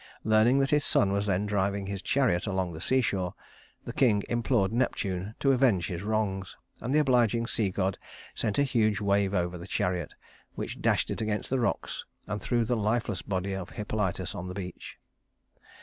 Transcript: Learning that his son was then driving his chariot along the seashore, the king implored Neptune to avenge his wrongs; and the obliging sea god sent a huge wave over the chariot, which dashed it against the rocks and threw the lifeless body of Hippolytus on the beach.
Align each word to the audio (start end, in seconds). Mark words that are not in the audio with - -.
Learning 0.23 0.57
that 0.57 0.71
his 0.71 0.83
son 0.83 1.11
was 1.11 1.27
then 1.27 1.45
driving 1.45 1.85
his 1.85 2.01
chariot 2.01 2.47
along 2.47 2.73
the 2.73 2.81
seashore, 2.81 3.35
the 3.85 3.93
king 3.93 4.23
implored 4.29 4.71
Neptune 4.73 5.35
to 5.39 5.51
avenge 5.51 5.85
his 5.85 6.01
wrongs; 6.01 6.57
and 6.81 6.91
the 6.91 6.97
obliging 6.97 7.45
sea 7.45 7.69
god 7.69 7.99
sent 8.33 8.57
a 8.57 8.63
huge 8.63 8.99
wave 8.99 9.35
over 9.35 9.59
the 9.59 9.67
chariot, 9.67 10.15
which 10.55 10.81
dashed 10.81 11.11
it 11.11 11.21
against 11.21 11.51
the 11.51 11.59
rocks 11.59 12.03
and 12.25 12.41
threw 12.41 12.65
the 12.65 12.75
lifeless 12.75 13.21
body 13.21 13.53
of 13.53 13.69
Hippolytus 13.69 14.33
on 14.33 14.47
the 14.47 14.55
beach. 14.55 14.97